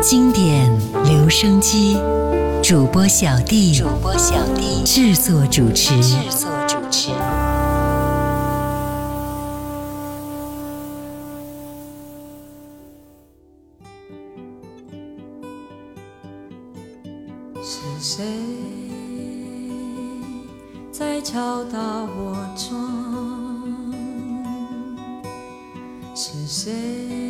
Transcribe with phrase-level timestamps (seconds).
[0.00, 0.66] 经典
[1.04, 1.98] 留声机，
[2.62, 7.10] 主播小弟，主播小弟制作主持，制作主持。
[17.62, 18.24] 是谁
[20.90, 23.92] 在敲打我窗？
[26.14, 27.29] 是谁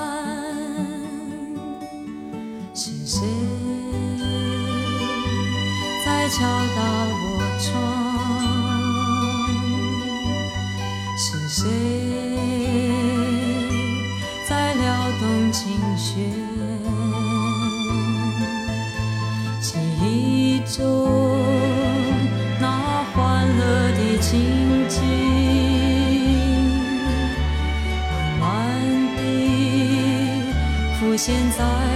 [31.23, 31.90] 现在。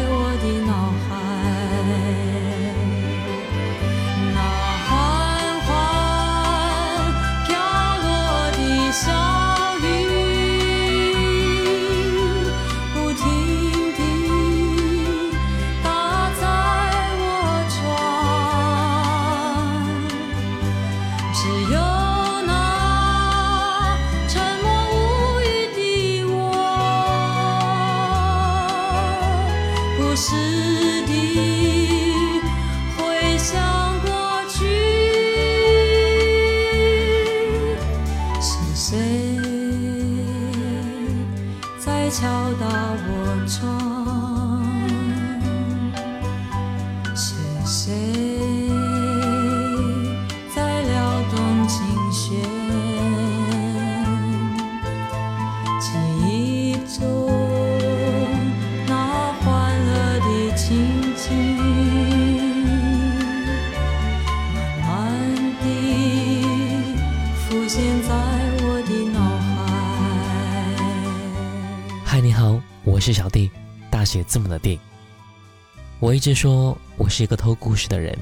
[73.05, 73.51] 是小弟，
[73.91, 74.79] 大写字母的弟。
[75.99, 78.17] 我一直说我是一个偷故事的人，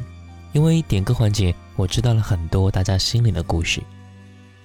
[0.51, 3.81] 因为点歌环节，我知道了很多大家心里的故事。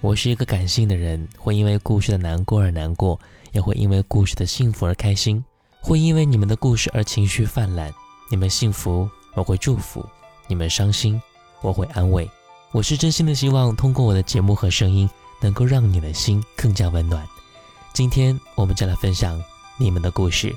[0.01, 3.17] 我是一个感性的人，会因为故事的难过而难过，
[3.53, 5.41] 也会因为故事的幸福而开心，
[5.79, 7.89] 会因为你们的故事而情绪泛滥。
[8.29, 10.01] 你们幸福，我会祝福；
[10.49, 11.21] 你们伤心，
[11.61, 12.29] 我会安慰。
[12.73, 15.09] 我是真心的希望通过我的节目和声音，
[15.39, 17.25] 能够让你的心更加温暖。
[17.93, 19.41] 今天我们就来分享
[19.79, 20.55] 你们的故事。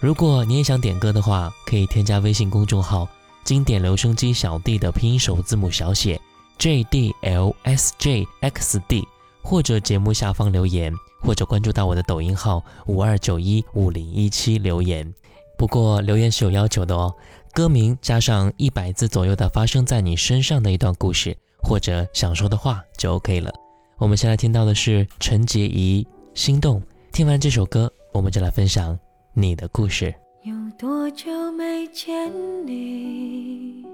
[0.00, 3.08] 如果你也想点歌的话，可以添加微信公众号
[3.44, 6.20] “经典留声机小弟”的拼音首字母小写
[6.58, 9.06] J D L S J X D，
[9.42, 15.12] 或者节目下方留言，或者关注到我的抖音号五二九一五零一七留言。
[15.56, 17.14] 不过留言是有要求的哦，
[17.52, 23.52] 歌名加上一百字左右的发生在你身上的一段故事，或者想说的话就 OK 了。
[23.96, 26.04] 我们先来听到的是陈洁仪
[26.38, 26.80] 《心动》。
[27.12, 28.96] 听完这首歌，我们就来分享
[29.32, 30.14] 你的故事。
[30.44, 32.32] 有多久没见
[32.64, 33.84] 你？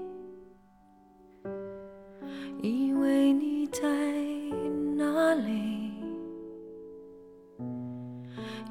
[2.61, 3.81] 以为你在
[4.95, 5.91] 哪里？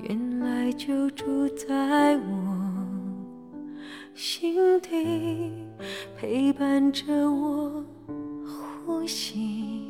[0.05, 2.57] 原来就住在我
[4.15, 5.67] 心底，
[6.17, 7.85] 陪伴着我
[8.87, 9.90] 呼吸。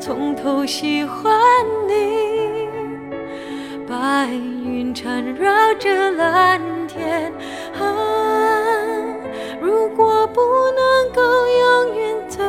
[0.00, 1.30] 从头喜欢
[1.86, 2.68] 你。
[3.86, 7.32] 白云缠绕着蓝天，
[7.78, 7.84] 啊，
[9.60, 10.40] 如果不
[10.72, 12.42] 能够永远走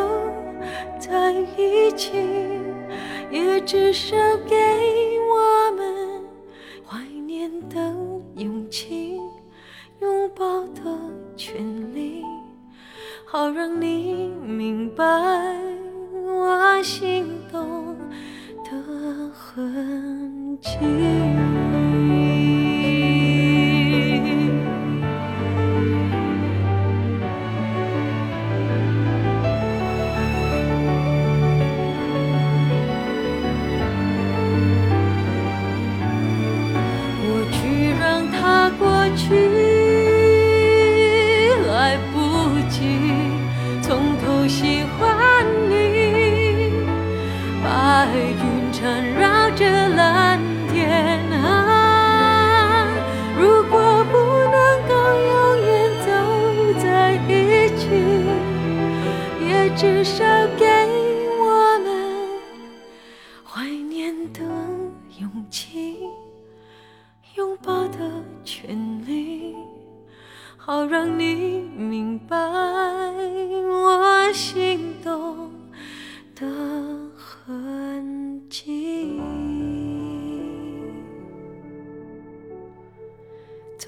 [0.97, 2.11] 在一起，
[3.29, 4.15] 也至少
[4.47, 4.55] 给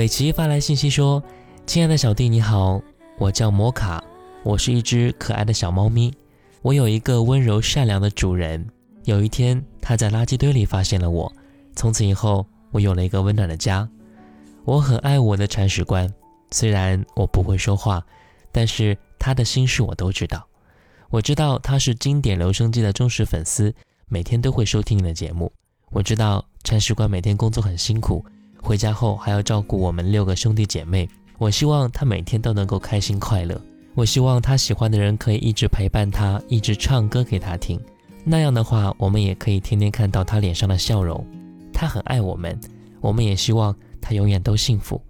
[0.00, 1.22] 美琪发来信息说
[1.68, 2.80] ：“亲爱的小弟你好，
[3.18, 4.02] 我叫摩卡，
[4.42, 6.10] 我是一只可爱的小猫咪。
[6.62, 8.66] 我有一个温柔善良的主人。
[9.04, 11.30] 有一天，他在垃圾堆里发现了我，
[11.76, 13.86] 从此以后，我有了一个温暖的家。
[14.64, 16.10] 我很爱我的铲屎官，
[16.50, 18.02] 虽然我不会说话，
[18.50, 20.48] 但是他的心事我都知道。
[21.10, 23.74] 我知道他是经典留声机的忠实粉丝，
[24.08, 25.52] 每天都会收听你的节目。
[25.90, 28.24] 我知道铲屎官每天工作很辛苦。”
[28.62, 31.08] 回家后还要照顾我们六个兄弟姐妹，
[31.38, 33.60] 我希望他每天都能够开心快乐。
[33.94, 37.80] 我希望他喜欢的人可以一直陪伴他，一直唱歌给他听。
[38.22, 41.26] 那样的话，我们也可以天天看到他脸上的笑容。
[41.72, 42.58] 他很爱我们，
[43.00, 45.00] 我们也希望他永远都幸福。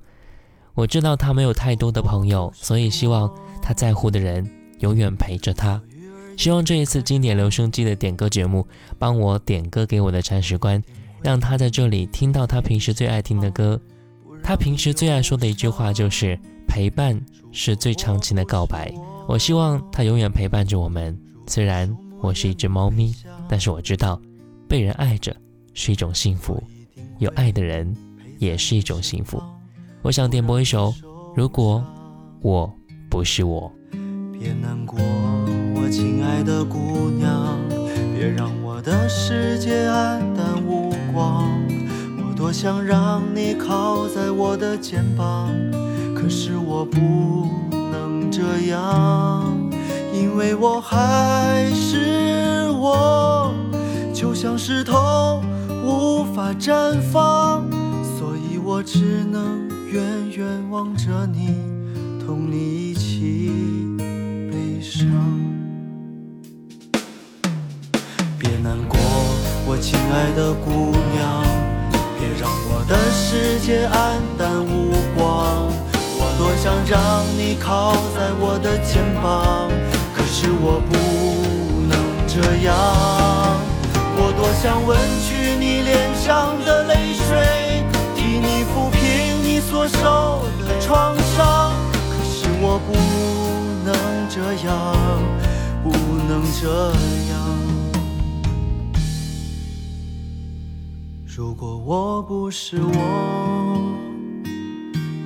[0.75, 3.31] 我知道他没有太多的朋友，所以希望
[3.61, 4.49] 他在乎的人
[4.79, 5.81] 永远陪着他。
[6.37, 8.67] 希望这一次经典留声机的点歌节目，
[8.99, 10.83] 帮我点歌给我的铲屎官。
[11.23, 13.81] 让他在这里听到他平时最爱听的歌。
[14.43, 17.21] 他平时最爱说的一句话就是“陪伴
[17.53, 18.93] 是最长情的告白”。
[19.29, 21.17] 我希望他永远陪伴着我们。
[21.47, 23.15] 虽然我是一只猫咪，
[23.49, 24.21] 但是我知道，
[24.69, 25.35] 被人爱着
[25.75, 26.63] 是一种幸福，
[27.19, 27.95] 有爱的人
[28.39, 29.43] 也是一种幸福。
[30.03, 30.91] 我想点播一首
[31.37, 31.85] 《如果
[32.41, 32.73] 我
[33.11, 33.71] 不是我》。
[34.39, 34.99] 别难过，
[35.75, 37.59] 我亲爱的姑娘，
[38.17, 40.50] 别让我的世界黯淡
[41.13, 41.49] 光。
[42.19, 45.51] 我多想让你靠在我的肩膀，
[46.15, 49.45] 可是我不能这样，
[50.13, 53.53] 因为我还是我，
[54.15, 55.43] 就像石头
[55.85, 57.65] 无法绽放，
[58.19, 61.57] 所以我只能远远望着你，
[62.25, 63.51] 同你一起
[64.51, 65.07] 悲伤。
[68.39, 69.00] 别难过，
[69.67, 71.45] 我亲爱的姑娘，
[72.19, 75.71] 别让我的世界黯淡无光。
[76.19, 79.71] 我多想让你靠在我的肩膀，
[80.15, 80.93] 可是我不
[81.89, 81.95] 能
[82.27, 82.75] 这样。
[84.17, 87.85] 我多想吻去你脸上的泪水，
[88.17, 88.99] 替你抚平
[89.43, 91.73] 你所受的创伤，
[92.11, 92.93] 可是我不
[93.87, 93.95] 能
[94.29, 94.37] 这
[94.67, 94.75] 样，
[95.83, 95.89] 不
[96.29, 96.69] 能这
[97.33, 97.40] 样。
[101.41, 103.97] 如果我不是我，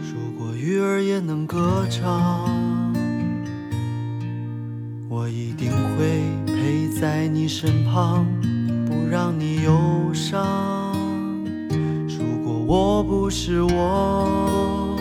[0.00, 2.48] 如果鱼儿也能歌唱，
[5.08, 8.24] 我一定会陪在你身旁，
[8.86, 10.94] 不让你忧伤。
[12.06, 14.96] 如果我不是我，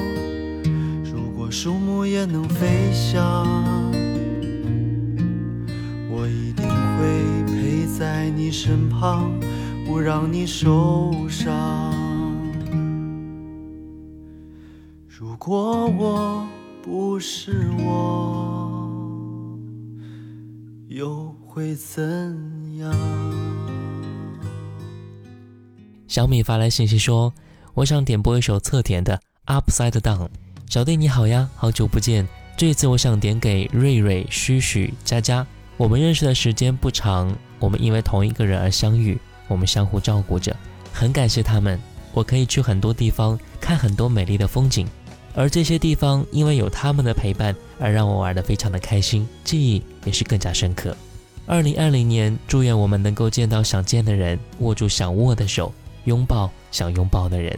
[1.05, 3.45] 如果树木也能飞翔。
[6.09, 6.67] 我一定
[6.97, 9.31] 会陪在你身旁，
[9.85, 11.51] 不让你受伤。
[15.07, 16.47] 如果我
[16.81, 19.59] 不是我，
[20.87, 22.93] 又会怎样？
[26.07, 27.33] 小米发来信息说
[27.75, 29.19] ：“我想点播一首侧田的
[29.61, 30.27] 《Upside Down》。”
[30.69, 32.27] 小弟你好呀，好久不见。
[32.55, 35.45] 这次我想点给瑞瑞、许许、佳佳。
[35.75, 40.55] 我们认识的时间不长，我们因为同一个人而相遇，我们相互照顾着，
[40.91, 41.79] 很感谢他们。
[42.13, 44.87] 我可以去很多地方看很多美丽的风景，
[45.33, 50.95] 而这些地方因为有他们的陪伴而让我玩得非常的开心，记忆也是更加深刻。
[51.45, 55.73] 二零二零年，祝愿我们能够见到想见的人，握住想握的手。
[56.05, 57.57] 拥抱想拥抱的人，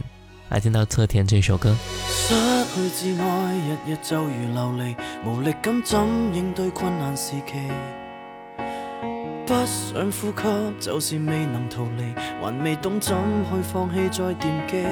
[0.50, 1.76] 来听到侧田这首歌。
[2.08, 2.32] 失
[2.72, 5.98] 去至爱，日日就如流离，无力感怎
[6.32, 8.05] 应对困难时期？
[9.46, 10.42] 不想呼吸，
[10.80, 12.12] 就是未能逃离，
[12.42, 14.84] 还未懂怎去放弃再惦记。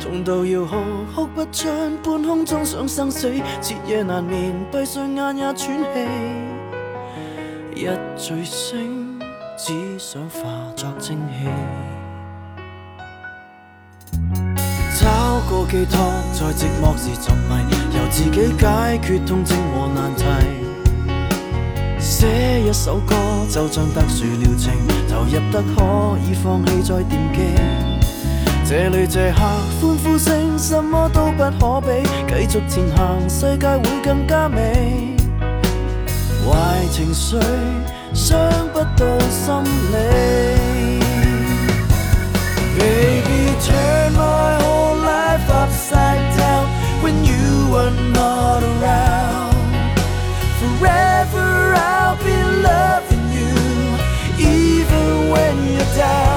[0.00, 0.76] 痛到要哭，
[1.14, 1.68] 哭不出，
[2.02, 3.30] 半空中想生死，
[3.60, 6.08] 彻夜难眠，闭上眼也喘气。
[7.74, 9.20] 一醉醒，
[9.58, 10.40] 只想化
[10.74, 11.46] 作蒸汽。
[14.98, 15.08] 找
[15.50, 16.00] 个寄托，
[16.32, 17.52] 在寂寞时沉迷，
[17.96, 20.61] 由自己解决痛症和难题。
[22.22, 23.16] 写一首歌，
[23.50, 24.72] 就像特殊疗程，
[25.10, 27.40] 投入得可以放弃再惦记。
[28.64, 29.40] 这里这刻
[29.80, 31.88] 欢呼声，什么都不可比，
[32.28, 35.16] 继续前行，世界会更加美。
[36.46, 37.36] 坏情绪
[38.14, 38.38] 伤
[38.72, 41.00] 不到心里。
[42.78, 46.68] Baby, turn my whole life upside down
[47.02, 49.50] when you are not around.
[50.60, 51.11] Forever
[55.94, 56.31] die.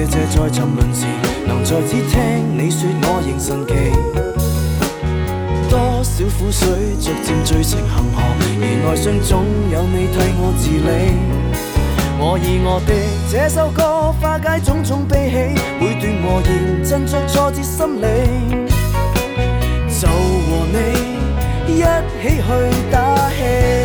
[0.00, 1.04] 謝謝在沉淪時，
[1.46, 3.72] 能再次聽你說我仍神奇。
[5.68, 10.88] 多少苦水逐漸聚成恒河，而內心總有你替我治理。
[12.18, 12.94] 我以我的
[13.30, 15.36] 這首歌化解種種悲喜，
[15.78, 16.48] 每段和弦
[16.82, 18.04] 振作挫折心理，
[20.00, 20.78] 就和你
[21.74, 22.48] 一起去
[22.90, 23.79] 打氣。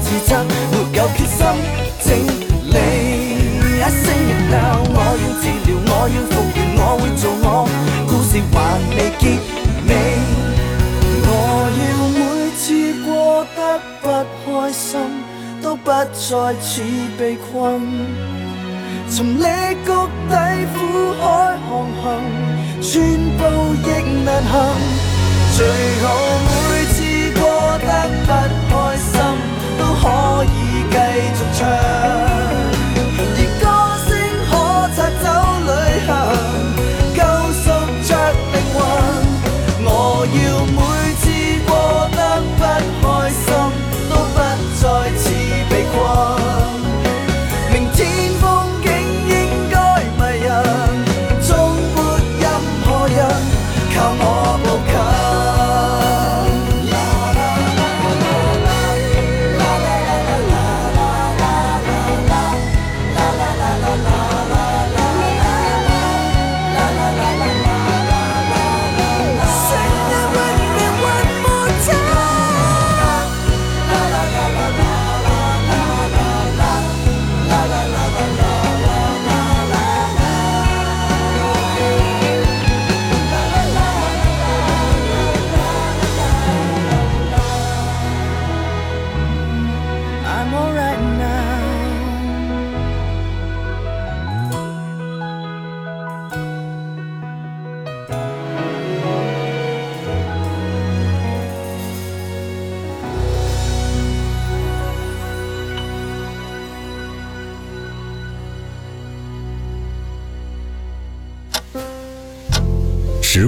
[0.00, 0.32] 自責，
[0.72, 1.38] 沒有決心
[2.04, 2.06] 整
[2.70, 2.76] 理。
[3.82, 7.46] I sing it now，我要治療，我要復原，我會做我，
[8.08, 8.56] 故事還
[8.96, 9.22] 未結
[9.88, 9.90] 尾。
[11.26, 11.30] 我
[11.80, 11.82] 要
[12.16, 12.20] 每
[12.56, 12.62] 次
[13.04, 13.08] 過
[13.54, 13.58] 得
[14.00, 14.04] 不
[14.50, 14.90] 開心，
[15.62, 16.72] 都不再似
[17.18, 17.52] 被困。
[19.10, 19.44] 从你
[19.84, 20.32] 谷底
[20.74, 20.76] 苦
[21.20, 21.22] 海
[21.68, 21.70] 航
[22.02, 22.02] 行，
[22.80, 22.92] 全
[23.36, 23.42] 部
[23.84, 23.86] 亦
[24.24, 24.52] 難行。
[25.56, 25.58] 最
[26.02, 26.04] 好
[26.46, 26.83] 每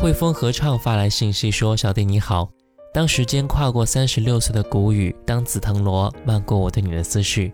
[0.00, 2.48] 汇丰合唱发来信息说：“小弟你好，
[2.90, 7.52] 当时间跨过三十六岁的谷雨，当紫藤萝漫过我对你的思绪，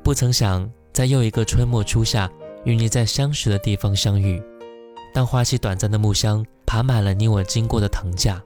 [0.00, 2.30] 不曾想在又一个春末初夏，
[2.62, 4.40] 与你在相识的地方相遇。
[5.12, 8.40] 当花期短暂的木香爬满了你我经过的藤架，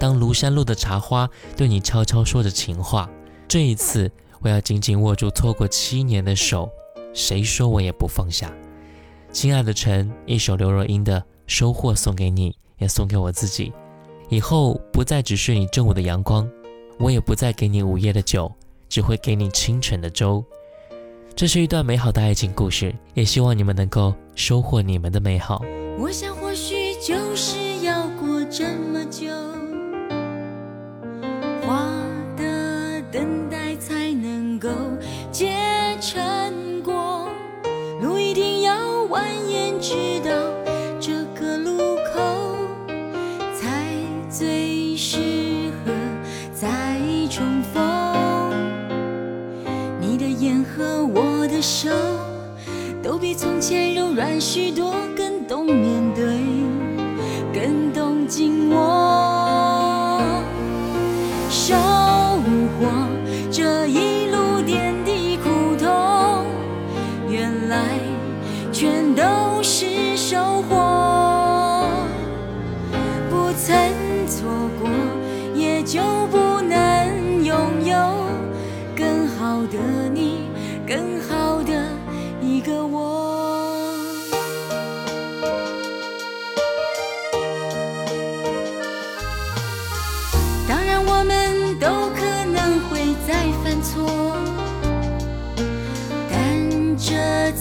[0.00, 3.06] 当庐山路的茶花对你悄悄说着情话，
[3.46, 6.70] 这一次我要紧紧握住错过七年的手，
[7.12, 8.50] 谁说我也不放下。
[9.30, 13.72] 亲爱的陈，一首刘若英的《收获》送给你。”也送给我自己，
[14.28, 16.48] 以后不再只是你正午的阳光，
[16.98, 18.50] 我也不再给你午夜的酒，
[18.88, 20.44] 只会给你清晨的粥。
[21.36, 25.60] 这是一段美好的爱情故事，也希望你们能够收获你们的美好。
[25.98, 29.26] 我想或许就是要过这么久，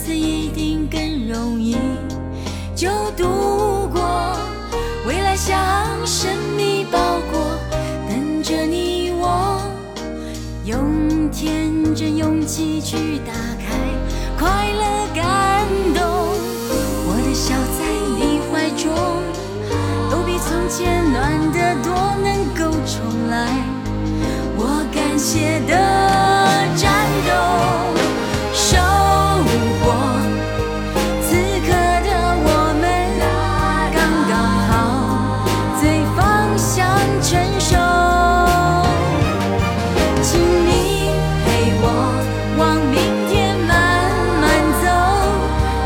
[0.04, 1.78] 次一定更容易
[2.76, 4.36] 就度过。
[5.08, 5.56] 未来像
[6.06, 7.00] 神秘包
[7.32, 7.58] 裹，
[8.10, 9.62] 等着你我，
[10.66, 13.33] 用天真勇气去打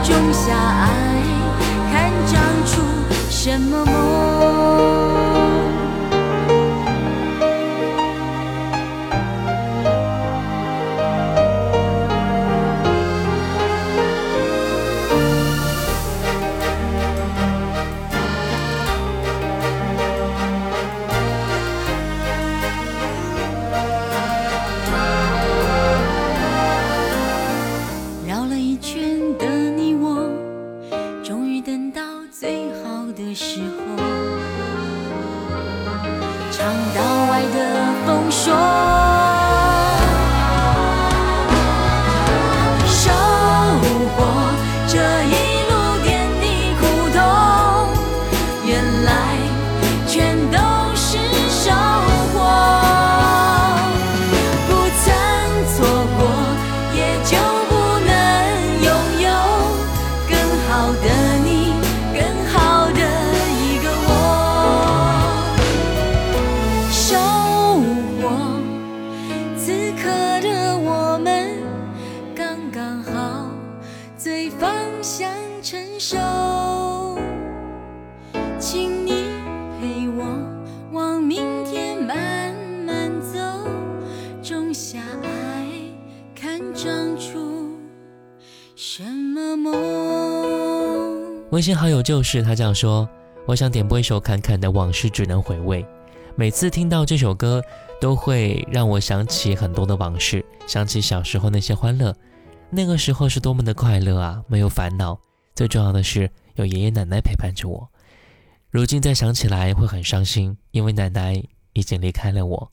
[0.07, 1.21] 种下爱，
[1.91, 2.81] 看长出
[3.29, 5.16] 什么梦。
[91.57, 93.09] 微信好友就是他这样说
[93.47, 95.81] ：“我想点播一首侃侃的《往事只能回味》，
[96.35, 97.63] 每次听到这首歌，
[97.99, 102.15] 都会让我想起很多的往事，想起小时候那些欢乐。
[102.69, 105.19] 那个时候是多么的快乐啊，没有烦恼，
[105.55, 107.89] 最重要的是有爷爷奶奶陪伴着我。
[108.69, 111.43] 如今再想起来会很伤心，因为奶奶
[111.73, 112.71] 已经离开了我。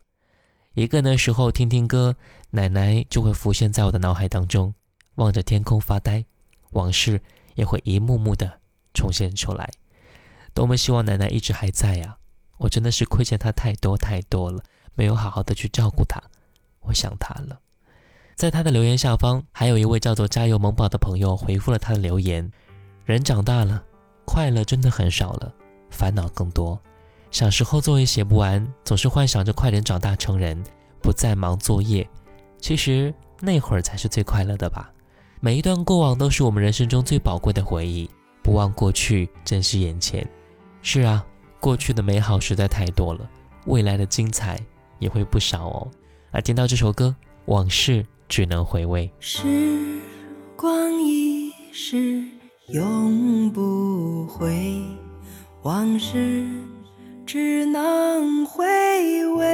[0.75, 2.15] 一个人的时候听听歌，
[2.51, 4.75] 奶奶就会浮现在我的脑海当中，
[5.15, 6.23] 望着天空发呆，
[6.73, 7.19] 往事
[7.55, 8.61] 也会一幕幕的
[8.95, 9.69] 重现出来。
[10.55, 12.17] 多么希望奶奶一直还在呀！
[12.57, 14.63] 我真的是亏欠她太多太多了，
[14.95, 16.23] 没有好好的去照顾她，
[16.81, 17.59] 我想她了。
[18.37, 22.51] 在他的留言下方，还有一位叫做“加油萌宝”的朋友回复了他的留言：
[23.05, 23.83] 人长大了，
[24.25, 25.55] 快乐真的很少了，
[25.91, 26.81] 烦恼更多。
[27.31, 30.61] 小时候作业写不完，总是幻想着快点长大成人，
[31.01, 32.09] 不再忙作业。
[32.59, 34.93] 其实那会儿才是最快乐的吧。
[35.41, 38.11] 每一段过往都是我们人生中最宝贵的回忆，
[38.45, 40.25] 不忘过去，珍惜眼前。
[40.83, 41.25] 是啊，
[41.59, 43.27] 过去的美好实在太多了，
[43.65, 44.61] 未来的精彩
[44.99, 45.91] 也会不少哦。
[46.31, 49.11] 而听到这首歌，往事只能回味。
[49.19, 49.43] 时
[50.57, 52.23] 光一逝
[52.69, 54.83] 永不回，
[55.63, 56.47] 往事
[57.25, 58.63] 只能回
[59.37, 59.45] 味。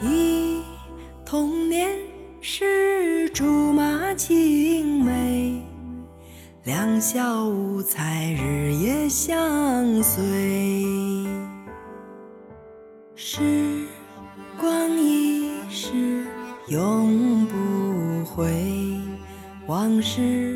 [0.00, 0.62] 忆
[1.26, 1.94] 童年
[2.40, 4.55] 时竹马青，
[6.66, 11.24] 两小无猜日夜相随。
[13.14, 13.86] 时
[14.58, 16.26] 光一逝
[16.66, 18.52] 永不回，
[19.68, 20.55] 往事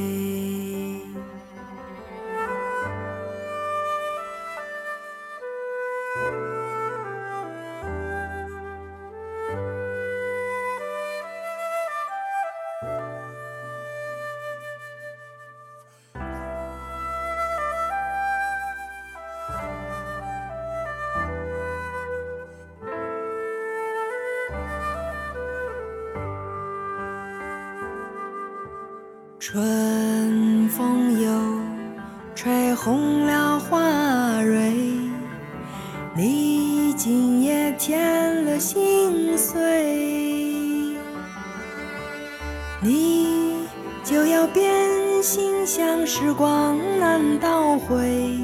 [42.83, 43.67] 你
[44.03, 48.39] 就要变心，像时光难倒回，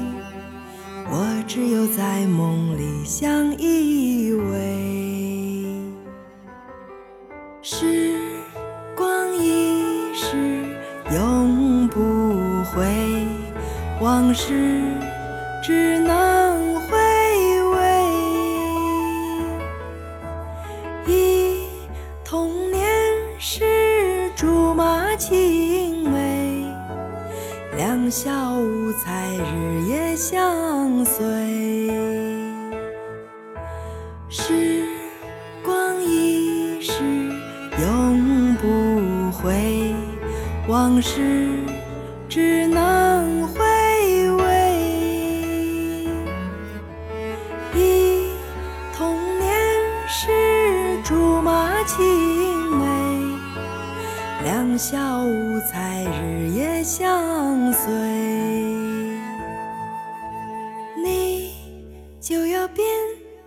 [1.10, 4.54] 我只有在梦里相依偎。
[7.62, 8.16] 时
[8.96, 10.36] 光一逝
[11.12, 12.00] 永不
[12.72, 13.26] 回，
[14.00, 14.80] 往事
[51.08, 52.04] 竹马青
[52.76, 52.86] 梅，
[54.44, 57.90] 两小无猜日夜相随。
[61.02, 61.54] 你
[62.20, 62.86] 就要变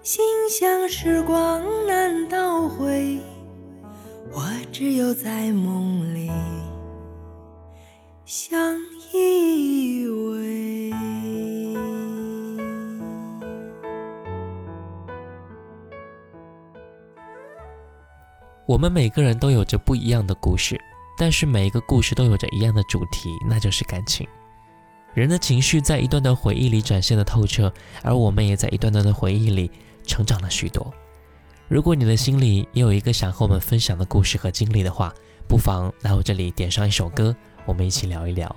[0.02, 3.20] 心，像时光难倒回，
[4.34, 6.32] 我只有在梦里
[8.26, 8.76] 相
[9.14, 9.71] 依
[18.72, 20.80] 我们每个人都有着不一样的故事，
[21.18, 24.26] 但是每一个故事都有着一样的主题，那就是感情。
[25.14, 27.70] 人的情绪在一段段回忆里展现的透彻，
[28.02, 29.70] 而我们也在一段段的回忆里
[30.08, 30.90] 成长了许多。
[31.68, 35.14] 如果你的心里也有一个想和我们分享的故事和经历的话，
[35.50, 38.56] 不妨来我这里点上一首歌，我们一起聊一聊。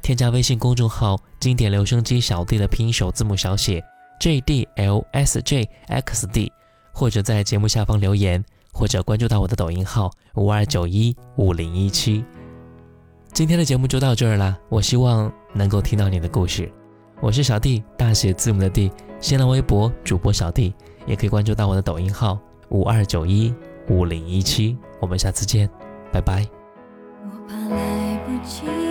[0.00, 3.84] 添加微信公众号“经典留声机小弟”的拼音首字母小写
[4.20, 6.50] J D L S J X D，
[6.94, 8.42] 或者在节目下方留言
[8.72, 12.24] 或者关注到我的抖音号五二九一五零一七。
[13.32, 16.70] 今天的节目就到这儿了，我希望能够听到你的故事。
[17.20, 20.74] 我是小弟，大写字母的弟，新浪微博主播小弟，
[21.06, 22.38] 也可以关注到我的抖音号
[22.70, 23.54] 五二九一
[23.88, 24.76] 五零一七。
[25.00, 25.68] 我们下次见，
[26.12, 26.46] 拜拜。
[27.22, 28.89] 我怕来不及。